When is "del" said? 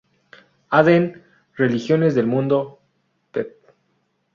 2.15-2.25